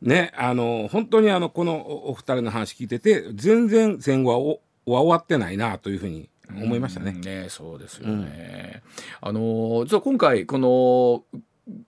[0.02, 4.60] ね、あの本当にあのこのお二人の話聞いてて全然戦後はお
[4.92, 7.12] は終わってないなというふうに思いましたね。
[7.12, 8.82] ねそうですよね。
[9.22, 11.24] うん、あの実は今回この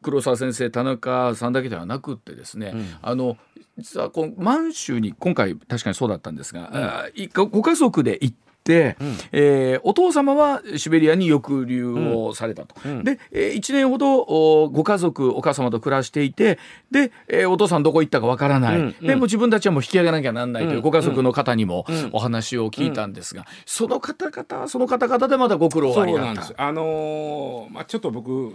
[0.03, 3.37] 黒沢先生田中さんだけではなくってですね、うん、あの
[3.77, 16.59] 実はこの満州に今回確かにそうだったんですが、うん、ご家族で行って、うん、えー、お父様はシベリアに抑留をされたと、うん、で、えー、1年ほどご家族お母様と暮らしていて
[16.91, 26.21] で、えー、お父さんどこ行ったかわからない、うん、でも自分たちはもう引き上げなきゃなんないというご家族の方にもお話を聞いたんですが、その方々はその方々でまたご苦労ありた。
[26.57, 28.55] あのー、まあ、ちょっと僕、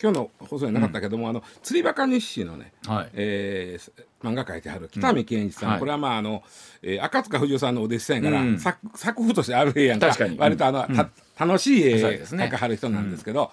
[0.00, 6.42] 今日の放送になかったけども、うん、あの釣りバカ日誌のね、はい、えー、漫画書いてある北見健一さん、うん、これはまああの、
[6.82, 10.14] えー、赤塚不二夫さんのお弟子さんやから、うん、作作風としてある絵やんか。
[10.38, 10.86] 割とあの、
[11.38, 13.50] 楽しい絵描かはる人なんですけど。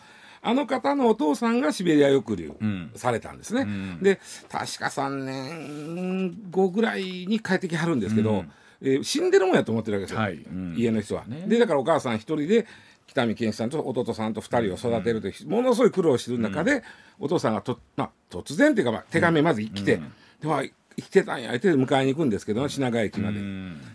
[0.47, 2.53] あの方のお父さんがシベリア抑留
[2.95, 3.65] されたんですね。
[3.99, 8.45] で確か3年後ぐらいに帰ってきはるんですけど、
[8.79, 10.45] えー、死んでるもんやと思ってるわけですよ、はい、
[10.77, 11.25] 家の人は。
[11.25, 12.67] ね、でだからお母さん一人で
[13.15, 16.83] 北見健さんと弟さんと2人を育てるという、ものすごい苦労してる中で、
[17.17, 20.01] お父さんがと、まあ、突然っていうか、まあ、手紙まず来て、
[20.41, 23.39] では生きてたんやって迎えに行くんですけど、品川駅まで。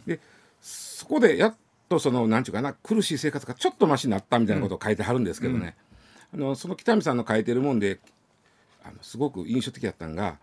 [0.06, 0.20] で
[0.62, 1.54] そこでやっ
[1.88, 5.76] とそのなんていうかな苦しい生活がちょっとましになったみたいなことを書いてはるんですけどね、
[6.34, 7.98] あのその北見さんの書いてるもんで
[8.84, 10.38] あのすごく印象的だったのが。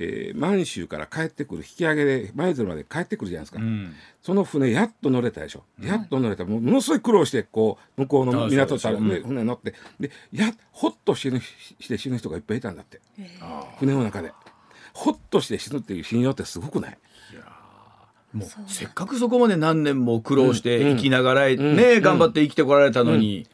[0.00, 3.92] えー、満州から帰ってくる引き上げで舞鶴まで帰ってくるじゃないですか、うん、
[4.22, 6.44] その船やっと乗れたでしょ、やっと乗れた。
[6.44, 9.74] ものすごい苦労してこう向こうの港たるで船乗って。
[9.98, 13.00] でやほっと死ぬして死ぬ人がいっぱいいたんだって、
[13.80, 14.32] 船の中で。
[14.94, 16.98] ほっとして死ぬっていう信用ってすごくない？
[18.32, 23.48] もうせっかくそこまで何年も苦労して生きながら、ね、頑張って生きてこられたのに。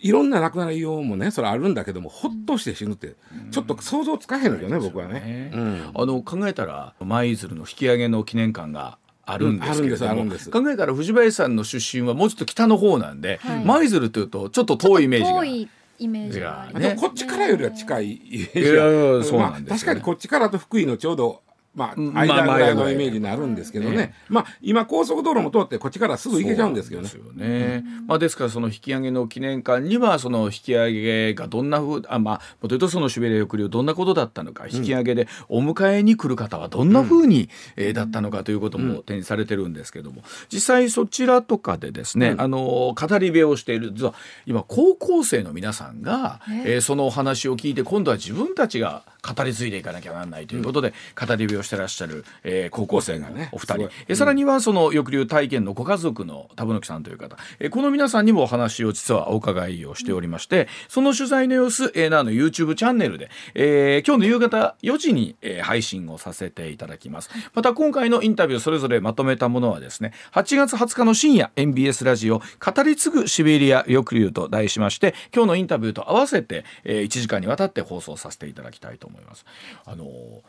[0.00, 3.16] いろんな亡くなりようもねそれあるんだけどもほっとして死ぬって
[3.50, 5.50] ちょっと想像つかへんのよね、僕はね、
[5.94, 15.70] あの考えたら舞鶴の引き上げの記念館があるんですけれども、考えたら藤林さんの出身はもうちょっと北の方なんで舞鶴、というとちょっと遠いイメージが。
[15.98, 21.42] イメージが、ね、こっちからよりは近いイメージが、まあ、確かにこっちからと福井のちょうど
[21.76, 27.06] まあ、間ぐらいのイメージになるんですけどね、まあ、今高速道路も通ってこっちからすぐ行けちゃうんですけどね。
[27.06, 27.84] ですよね。
[28.06, 40.22] まあ、ですからその引き上げの記念館にはその引き上げがどんなふうあまあもというとそのシベリア抑留どんなことだったのか引き上げでお迎えに来る方はどんなふうに、えー、だったのかということも展示されてるんですけども。
[40.52, 44.14] 実際そちらとかでですね、あの語り部をしている実は
[44.46, 49.02] 今高校生の皆さんが、えー、そのお話を聞いて今度は自分たちが
[49.34, 67.30] 語り継いでいかなきゃならないということで、語り部をしてらっしゃる、えー、高校生がねお二人、えさらにはその抑留体験のご家族の田吹さんという方、えー、この皆さんにもお話を実はお伺いをしておりまして、その取材の様子、えー、なの YouTube チャンネルで、えー、今日の夕方4時に、えー、配信をさせていただきます。
[67.54, 79.44] また今回のインタビューそれぞれまとめたものはですね8月20日の深夜 MBS ラジオ語り継ぐシベリア抑留と題しまして今日のインタビューと合わせて、えー、1時間にわたって放送させていただきたいと思います。
[79.84, 80.06] あの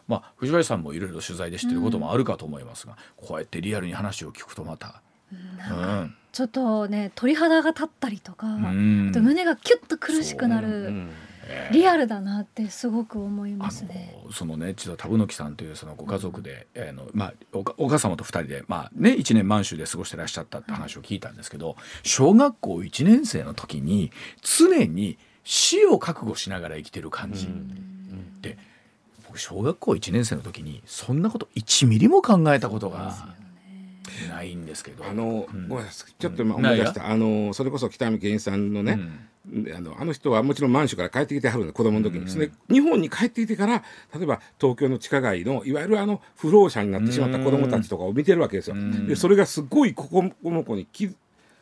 [0.07, 5.01] まあ藤林さんもいろいろ取材で知ってることもあるかと思いますが、うん、こうやってリアルに話を聞くとまた。
[5.31, 11.09] うんちょっとね鳥肌が立ったりとか、うん、と胸がキュッと苦しくなる。
[11.71, 14.15] リアルだなってすごく思いますね。
[14.31, 27.47] そのね実は田吹さんというそのご家族で、うん、あのまあおお母様と二人でまあね一年満州で過ごしてらっしゃったって話を聞いたんですけど、小学校一年生の時に常に死を覚悟しながら生きてる感じ
[28.41, 28.57] で、
[29.37, 33.15] 僕小学校1年生の時にそんなこと1ミリも考えたことが
[34.29, 35.05] ないんですけど。
[35.05, 35.69] あの、うん、
[36.17, 38.99] ちょっと今思い出した、あのそれこそ北見健さんのね、
[39.51, 43.83] うん、あのあの人はもちろん満州から帰ってきてはるの子供の時に、うん、日本に帰ってきてから
[44.15, 48.75] 例えば東京の地下街のいわゆるあの不老者になってしまった子供たちとかを見てるわけですよ。
[49.07, 51.15] でそれがすごいここの子に傷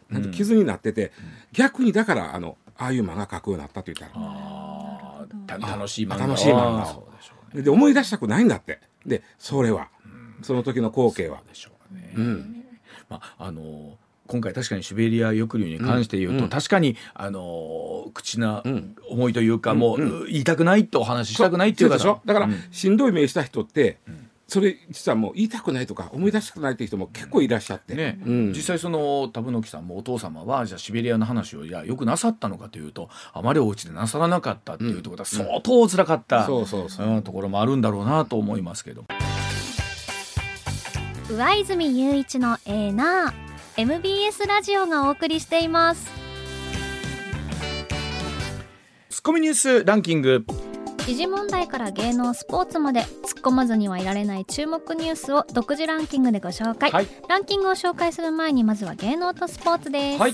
[0.09, 1.11] なん傷になってて、
[1.51, 4.25] 逆にだからあのああいう漫画描くようになったと言ったら。
[5.47, 6.27] 楽しい漫画。
[6.27, 7.14] 楽しい漫画
[7.61, 8.79] で思い出したくないんだって。
[9.05, 9.89] でそれは、
[10.41, 11.41] その時の光景は。
[11.47, 12.65] でしょうね、うん。
[13.09, 13.97] まああの
[14.27, 18.63] 今回確かにシベリア抑留に関して言うと、うん、確かにあの口な
[19.09, 23.99] 思いというか、うん、もう言いたくないとお話ししたくないっていうかだから、しんどい目した人って、
[24.47, 39.05] それ実はもう言いたくないとか思い出したくないっていう人も結構いらっしゃって、ね、うん、実際その田吹さんもお父様はじゃあシベリアの話をいやよくなさったのかというとあまりお家でなさらなかったっていうところは相当辛かった、うん、ところもあるんだろうなと思いますけど。
[41.27, 46.07] 上泉雄一のエーナー MBS ラジオがお送りしています。
[49.09, 50.45] ツッコミニュースランキング
[51.05, 53.07] 時事問題から芸能スポーツまで突っ
[53.43, 60.33] 込まずにはいられない注目ニュースを独自ランキングでご紹介、はい、ランキングを紹介する前にまずは芸能とスポーツです、はい、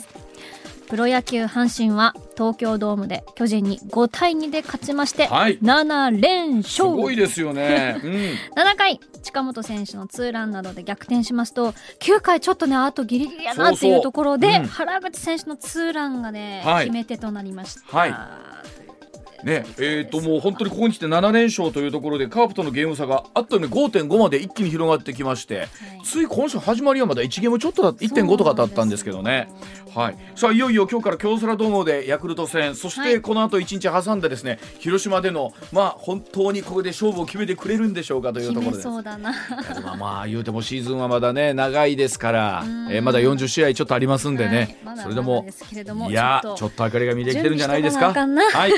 [0.87, 6.69] プロ野球阪神は東京ドームで巨人に5対2で勝ちまして、はい、7連勝。
[6.69, 17.97] すごいですよね、 うん、7回近本選手のツーランなどで逆転しますと9回ちょっとねあとギリギリやなっていうところで、うん、原口選手のツーランがね、はい、決め手となりました。
[17.97, 18.15] はい
[19.43, 19.65] ね。
[19.77, 25.69] えー、ともう本当にここに来て7連勝というところでカープとのゲーム差があっという間5.5まで一気に広がってきまして、はい、
[26.03, 29.47] つい今週始まりはまだ1ゲームちょっとだ1.5とかだったんですけどね。
[29.93, 38.83] はい、さあいよいよ今日から京セラドームでヤクルト戦そしてこの後1日挟んでですね、広島でのまあ本当にここで勝負を決めてくれるんでしょうかというところです。
[38.83, 39.33] そうだな。
[39.83, 45.45] まあまあ言うてもシーズンはまだね長いですから、えー、まだ40試合ちょっとありますんでね、はい、それでも
[46.09, 48.13] いやちょっと明かりが見えてきてるんじゃないですか？
[48.13, 48.71] はい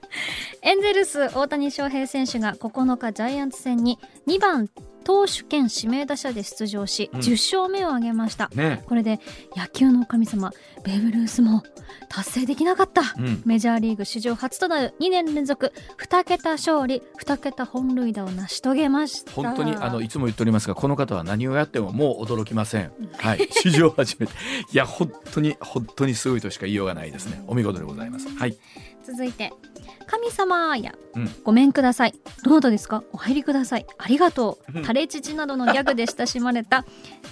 [0.62, 4.68] エンゼルス大谷翔平選手が9日ジャイアンツ戦に2番
[5.08, 9.20] 投手兼指名打者で出場し、うん、10勝目を挙げました、ね、これで
[9.56, 10.52] 野球の神様
[10.84, 11.62] ベーブ・ルースも
[12.10, 19.32] 達成できなかった、うん、メジャーリーグ史上初となる2年連続2桁勝利2桁本塁打を成し遂げました。
[19.32, 23.48] 本当にあのいつも言っておりますがこの方は何をやってももう驚きません、はい。
[23.52, 24.32] 史上初めて。
[24.72, 27.42] いや本当に本当にすごいとしか言いようがないですね。
[27.46, 28.28] お見事でございます。
[28.28, 28.58] はい。
[29.04, 29.54] 続いて
[30.10, 32.14] 神様や、うん、ごめんください。
[32.42, 33.04] どなたですか？
[33.12, 33.86] お入りください。
[33.98, 34.82] ありがとう。
[34.82, 36.86] タレチチなどのギャグで親しまれた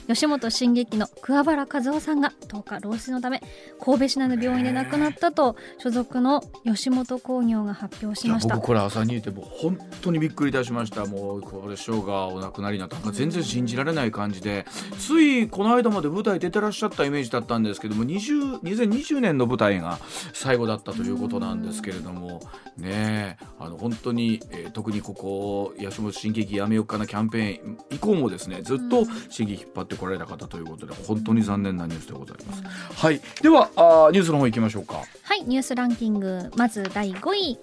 [0.06, 3.42] 吉本新劇の桑原和夫さんが10日老死のため
[3.82, 8.56] 神戸市内の病院で亡くなったと所属の吉本興業が発表しました。
[8.56, 11.06] 僕これ朝にいても本当にびっくりいたしました。
[11.06, 14.66] もうこれ師匠がお亡くなりになった全然信じられない感じで。
[14.98, 19.98] ついこの間まで舞台出てらっしゃったイメージだったんですけども20 2020年の舞台が
[20.34, 22.42] 最後だったということなんですけれども
[22.76, 32.62] ねあの本当に、えー、特にここ吉本新喜劇やめようかなキャンペーン以降もですねずっと新喜劇引っ張ってこられた方ということで本当に残念なニュースでございます。
[32.94, 35.02] はい、ではあニュースの方行きましょうか。
[35.22, 37.58] はいニュースランキングまず第5位。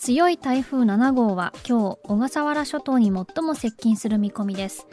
[0.00, 4.86] 強い台風7号は今日小笠原諸島に最も接近する見込みです。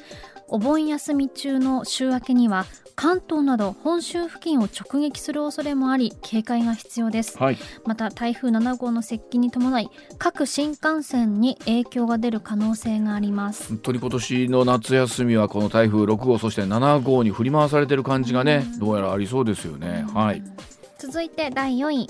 [0.49, 13.69] お盆休み中の週明けには関東など本州付近を直撃する恐れもあり警戒が必要です、はい、また台風7号の接近に伴い各新幹線に影響が出る可能性があります。
[13.69, 20.43] 本当に今年の夏休みはこの台風6号そして7号に振り回されてる感じがね、どうやらありそうですよね、はい。
[20.97, 22.09] 続いて第4位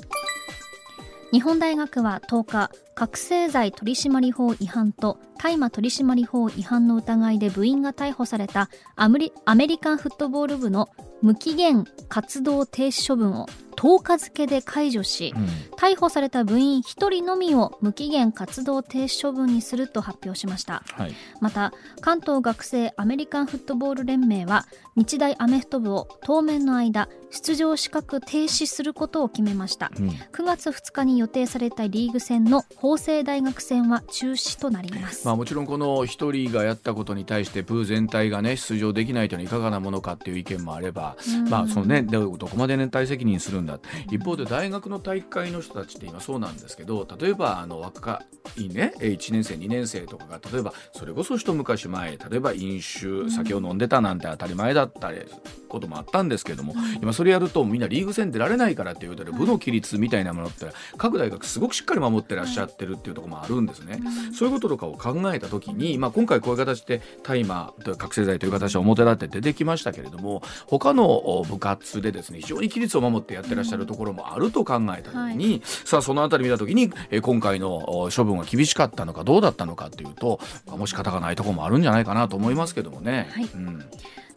[1.33, 9.19] 日本大学は10日覚醒剤取締法違反と大麻取締法違反の疑いで部員が逮捕されたアメ
[9.67, 10.89] リカンフットボール部の
[11.21, 13.47] 無期限活動停止処分を
[13.77, 15.45] 10日付で解除し、うん、
[15.75, 24.65] 逮捕された部員1人のみを無期限活動停止処分にすると発表しました、はい、また関東学生アメリカンフットボール連盟は
[24.95, 43.79] 日大アメフト部を当面の間出場資格停止することを決めました、うん、9月2日に予定されたリーグ戦の法政大学戦は中止となります、まあ、もちろんこの1人がやったことに対して部全体がね出場できないというのはいかがなものかっていう意見もあれば、うん、まあそのねどこまで連帯責任するんだ
[44.11, 48.23] 一方で大学の大会の人たちって今そうなんですけど例えばあの若
[48.57, 55.21] いね1年生2年生とかが例えばそれこそ一昔前例えば飲酒酒を飲んでたなんて当たり前だったり
[55.67, 60.65] こともあったんですけども、今それやるとみんなリーグ戦出られないからっていうことで部の規律みたいなものって
[60.97, 63.99] 各大学すごくしっかり守ってらっしゃってるっていうところもあるんですね。
[64.33, 83.27] そういうこととかを考えた時に、まあ、今回こういう形で大麻覚醒剤という形で表立って出てきましたけれども他の部活でですね非常に規律を守ってやってらっしゃるところもあると考えた時に、はい、さあそのあたり見た時に、え今回の処分は厳しかったのかどうだったのかっていうと、まあ、もし方がないところもあるんじゃないかなと思いますけどもね。
[83.31, 83.43] はい。
[83.43, 83.85] うん、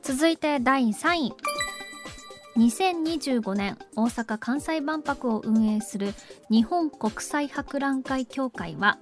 [0.03, 1.33] 続いて第3位。
[2.57, 6.15] 2025年大阪・関西万博を運営する
[6.51, 8.99] 日本国際博覧会協会は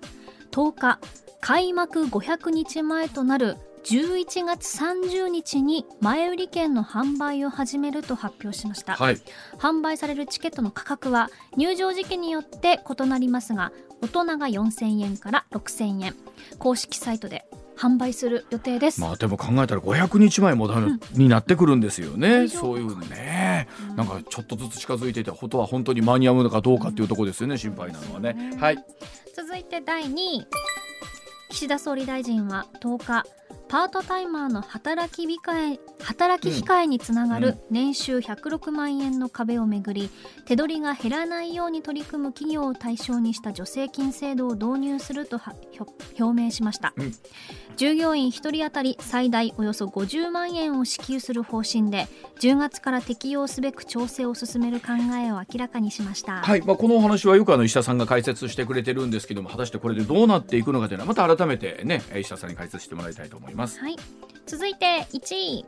[0.51, 1.01] 10日
[1.41, 3.57] 開幕500日前となる
[3.89, 9.20] 11月30日に前売り券の販売を始めると発表しました、はい、
[9.57, 13.72] 販売されるチケットの価格は入場時期によって異なりますが
[14.03, 16.14] 大人が4000円から6000円。
[16.59, 19.01] 公式サイトで販売する予定です。
[19.01, 22.47] まあでも考えたら500日前もだ、うん、になってくるんですよね。
[22.47, 28.84] そういうね、うん、なんかちょっとずつ近づいていてことは本当に間に合うのかどうかっていうところですよね、心配なのはね、はい。
[29.34, 30.47] 続いて第2位。
[31.51, 33.24] 岸田総理大臣は10日
[33.69, 40.11] パートタイマーの働き控え働き控えにつながる年収106万円の壁をめぐり
[40.47, 45.39] 手取りが減らないように取り組む企業を対象にした助成金制度を導入すると
[46.19, 47.14] 表明しました、うん、
[47.77, 52.09] 従業員1人当たり最大およそ50万円を支給する方針で
[52.41, 54.93] 10月から適用すべく調整を進める考
[55.23, 56.62] えを明らかにしました、はい。
[56.62, 63.79] まあ、このお話はよくあの石田さんが解説してくれてるんですけども果たしてこれでどうなっていくのかというのはまた改めてね石田さんに解説してもらいたいと思います。
[63.81, 63.97] はい、
[64.47, 65.65] 続いて1位。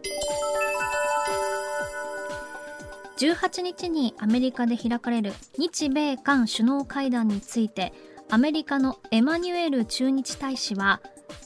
[3.19, 7.93] 18日にアメリカで開かれる日米韓首脳会談について
[8.31, 11.03] アメリカのエマニュエル駐日大使は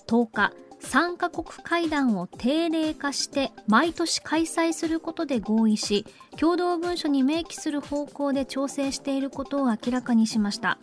[0.07, 6.07] 10日3カ国会談を定例化して毎年開催することで合意し
[6.39, 10.79] 共同文書に明記する方向で調整していることを明らかにしました。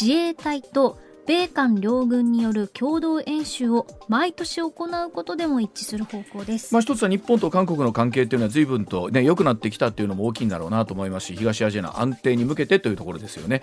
[0.00, 13.62] 自衛隊と米韓両軍による共同演習を毎年行うことでも一致する方向です、まあ、一つは日本と韓国の関係というのは随分と、ね、良くなってきたというのも大きいんだろうなと思いますし東アジアの安定に向けてというところですよね。